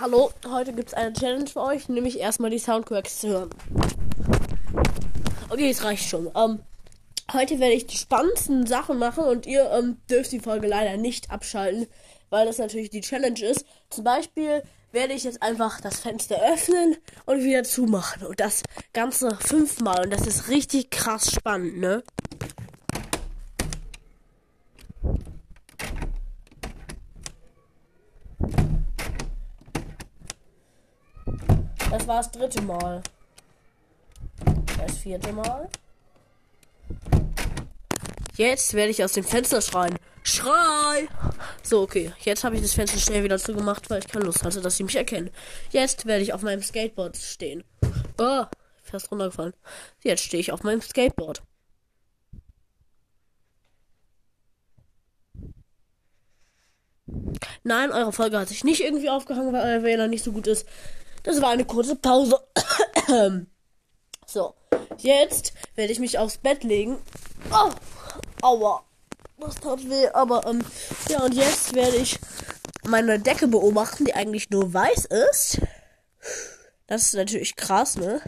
Hallo, 0.00 0.32
heute 0.48 0.72
gibt 0.72 0.88
es 0.88 0.94
eine 0.94 1.12
Challenge 1.12 1.46
für 1.46 1.60
euch, 1.60 1.90
nämlich 1.90 2.18
erstmal 2.18 2.50
die 2.50 2.58
Soundquacks 2.58 3.20
zu 3.20 3.28
hören. 3.28 3.50
Okay, 5.50 5.68
es 5.68 5.84
reicht 5.84 6.08
schon. 6.08 6.30
Ähm, 6.34 6.60
heute 7.34 7.60
werde 7.60 7.74
ich 7.74 7.86
die 7.86 7.98
spannendsten 7.98 8.66
Sachen 8.66 8.98
machen 8.98 9.24
und 9.24 9.44
ihr 9.44 9.70
ähm, 9.70 9.98
dürft 10.08 10.32
die 10.32 10.40
Folge 10.40 10.68
leider 10.68 10.96
nicht 10.96 11.30
abschalten, 11.30 11.86
weil 12.30 12.46
das 12.46 12.56
natürlich 12.56 12.88
die 12.88 13.02
Challenge 13.02 13.44
ist. 13.44 13.66
Zum 13.90 14.04
Beispiel 14.04 14.62
werde 14.90 15.12
ich 15.12 15.24
jetzt 15.24 15.42
einfach 15.42 15.82
das 15.82 16.00
Fenster 16.00 16.40
öffnen 16.50 16.96
und 17.26 17.44
wieder 17.44 17.62
zumachen. 17.64 18.26
Und 18.26 18.40
das 18.40 18.62
Ganze 18.94 19.36
fünfmal. 19.36 20.04
Und 20.04 20.14
das 20.14 20.26
ist 20.26 20.48
richtig 20.48 20.88
krass 20.88 21.30
spannend, 21.30 21.76
ne? 21.76 22.02
Das 31.90 32.06
war 32.06 32.18
das 32.18 32.30
dritte 32.30 32.62
Mal. 32.62 33.02
Das 34.78 34.98
vierte 34.98 35.32
Mal. 35.32 35.68
Jetzt 38.36 38.74
werde 38.74 38.90
ich 38.90 39.02
aus 39.02 39.12
dem 39.12 39.24
Fenster 39.24 39.60
schreien. 39.60 39.98
Schrei! 40.22 41.08
So, 41.64 41.82
okay. 41.82 42.12
Jetzt 42.20 42.44
habe 42.44 42.54
ich 42.54 42.62
das 42.62 42.74
Fenster 42.74 42.98
schnell 42.98 43.24
wieder 43.24 43.38
zugemacht, 43.38 43.90
weil 43.90 43.98
ich 43.98 44.08
keine 44.08 44.24
Lust 44.24 44.44
hatte, 44.44 44.60
dass 44.60 44.76
sie 44.76 44.84
mich 44.84 44.94
erkennen. 44.94 45.30
Jetzt 45.70 46.06
werde 46.06 46.22
ich 46.22 46.32
auf 46.32 46.42
meinem 46.42 46.62
Skateboard 46.62 47.16
stehen. 47.16 47.64
Oh, 48.18 48.44
fast 48.84 49.10
runtergefallen. 49.10 49.54
Jetzt 50.04 50.22
stehe 50.22 50.40
ich 50.40 50.52
auf 50.52 50.62
meinem 50.62 50.80
Skateboard. 50.80 51.42
Nein, 57.64 57.90
eure 57.90 58.12
Folge 58.12 58.38
hat 58.38 58.48
sich 58.48 58.62
nicht 58.62 58.82
irgendwie 58.82 59.10
aufgehangen, 59.10 59.52
weil 59.52 59.64
euer 59.64 59.82
WLAN 59.82 60.10
nicht 60.10 60.24
so 60.24 60.30
gut 60.32 60.46
ist. 60.46 60.66
Das 61.22 61.40
war 61.42 61.50
eine 61.50 61.64
kurze 61.64 61.96
Pause. 61.96 62.40
so, 64.26 64.54
jetzt 64.98 65.52
werde 65.74 65.92
ich 65.92 65.98
mich 65.98 66.18
aufs 66.18 66.38
Bett 66.38 66.64
legen. 66.64 66.98
Oh, 67.52 67.70
aua. 68.42 68.84
Das 69.38 69.54
tat 69.54 69.88
weh, 69.88 70.08
aber 70.08 70.46
ähm, 70.46 70.62
ja, 71.08 71.22
und 71.22 71.34
jetzt 71.34 71.74
werde 71.74 71.96
ich 71.96 72.18
meine 72.84 73.18
Decke 73.18 73.48
beobachten, 73.48 74.04
die 74.04 74.14
eigentlich 74.14 74.50
nur 74.50 74.72
weiß 74.72 75.06
ist. 75.06 75.60
Das 76.86 77.04
ist 77.04 77.14
natürlich 77.14 77.56
krass, 77.56 77.96
ne? 77.96 78.20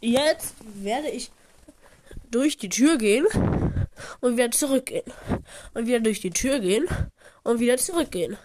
Jetzt 0.00 0.54
werde 0.62 1.10
ich 1.10 1.30
durch 2.30 2.56
die 2.56 2.70
Tür 2.70 2.96
gehen 2.96 3.26
und 4.20 4.38
wieder 4.38 4.50
zurückgehen. 4.50 5.12
Und 5.74 5.86
wieder 5.86 6.00
durch 6.00 6.20
die 6.20 6.30
Tür 6.30 6.60
gehen 6.60 6.88
und 7.42 7.60
wieder 7.60 7.76
zurückgehen 7.76 8.38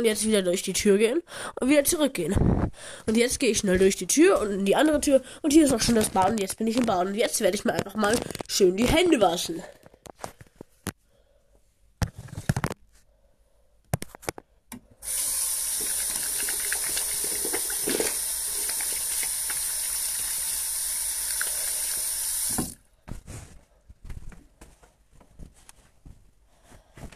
und 0.00 0.06
jetzt 0.06 0.26
wieder 0.26 0.42
durch 0.42 0.62
die 0.62 0.72
Tür 0.72 0.98
gehen 0.98 1.22
und 1.60 1.68
wieder 1.68 1.84
zurückgehen. 1.84 2.34
Und 3.06 3.16
jetzt 3.16 3.38
gehe 3.38 3.50
ich 3.50 3.58
schnell 3.58 3.78
durch 3.78 3.96
die 3.96 4.06
Tür 4.06 4.40
und 4.40 4.50
in 4.50 4.64
die 4.64 4.74
andere 4.74 5.00
Tür 5.00 5.22
und 5.42 5.52
hier 5.52 5.64
ist 5.64 5.72
auch 5.72 5.80
schon 5.80 5.94
das 5.94 6.10
Bad 6.10 6.30
und 6.30 6.40
jetzt 6.40 6.58
bin 6.58 6.66
ich 6.66 6.76
im 6.76 6.86
Bad 6.86 7.06
und 7.06 7.14
jetzt 7.14 7.40
werde 7.40 7.54
ich 7.54 7.64
mir 7.64 7.74
einfach 7.74 7.94
mal 7.94 8.14
schön 8.48 8.76
die 8.76 8.86
Hände 8.86 9.20
waschen. 9.20 9.62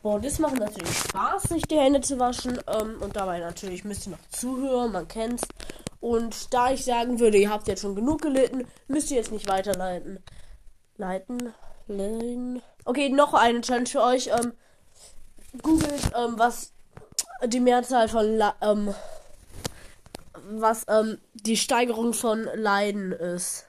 Boah, 0.04 0.20
das 0.20 0.38
macht 0.38 0.56
natürlich 0.56 0.98
Spaß, 0.98 1.44
sich 1.44 1.62
die 1.62 1.78
Hände 1.78 2.02
zu 2.02 2.18
waschen. 2.18 2.60
Ähm, 2.66 3.00
und 3.00 3.16
dabei 3.16 3.38
natürlich 3.38 3.84
müsst 3.84 4.06
ihr 4.06 4.10
noch 4.10 4.28
zuhören, 4.28 4.92
man 4.92 5.08
kennt's. 5.08 5.48
Und 5.98 6.52
da 6.52 6.72
ich 6.72 6.84
sagen 6.84 7.20
würde, 7.20 7.38
ihr 7.38 7.48
habt 7.48 7.68
jetzt 7.68 7.80
schon 7.80 7.94
genug 7.94 8.20
gelitten, 8.20 8.68
müsst 8.86 9.10
ihr 9.10 9.16
jetzt 9.16 9.32
nicht 9.32 9.48
weiterleiten. 9.48 10.22
Leiten, 10.98 11.54
leiten. 11.86 12.60
Okay, 12.84 13.08
noch 13.08 13.32
eine 13.32 13.62
Challenge 13.62 13.86
für 13.86 14.02
euch. 14.02 14.26
Ähm, 14.26 14.52
googelt, 15.62 16.12
ähm, 16.14 16.34
was 16.36 16.74
die 17.46 17.60
Mehrzahl 17.60 18.10
von 18.10 18.36
La 18.36 18.56
ähm, 18.60 18.94
was 20.50 20.84
ähm, 20.86 21.18
die 21.32 21.56
Steigerung 21.56 22.12
von 22.12 22.44
Leiden 22.54 23.12
ist. 23.12 23.64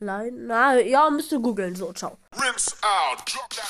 Leiden? 0.00 0.48
Na, 0.48 0.80
ja, 0.80 1.08
müsst 1.10 1.30
ihr 1.30 1.38
googeln. 1.38 1.76
So, 1.76 1.92
ciao. 1.92 2.18
Rinse 2.32 2.74
out, 2.82 3.18
drop 3.24 3.63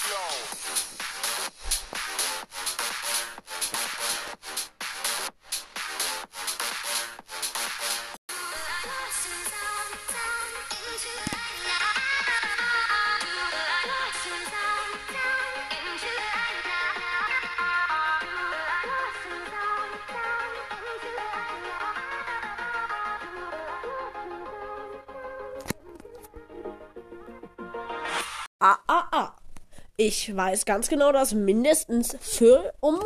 Ich 30.07 30.37
weiß 30.37 30.67
ganz 30.67 30.89
genau, 30.89 31.13
dass 31.13 31.33
mindestens 31.33 32.15
für 32.21 32.75
um 32.81 33.01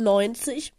90% 0.00 0.72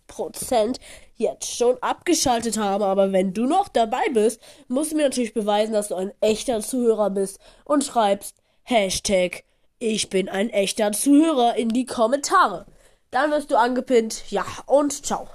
jetzt 1.15 1.55
schon 1.55 1.77
abgeschaltet 1.79 2.57
haben. 2.57 2.83
Aber 2.83 3.13
wenn 3.13 3.33
du 3.33 3.45
noch 3.45 3.69
dabei 3.69 4.03
bist, 4.13 4.41
musst 4.67 4.91
du 4.91 4.97
mir 4.97 5.03
natürlich 5.03 5.33
beweisen, 5.33 5.71
dass 5.71 5.87
du 5.87 5.95
ein 5.95 6.11
echter 6.19 6.59
Zuhörer 6.59 7.09
bist 7.09 7.39
und 7.63 7.85
schreibst 7.85 8.35
Hashtag 8.63 9.45
ich 9.79 10.09
bin 10.09 10.27
ein 10.27 10.49
echter 10.49 10.91
Zuhörer 10.91 11.55
in 11.55 11.69
die 11.69 11.85
Kommentare. 11.85 12.65
Dann 13.09 13.31
wirst 13.31 13.49
du 13.49 13.57
angepinnt. 13.57 14.29
Ja, 14.29 14.45
und 14.65 15.05
ciao. 15.05 15.29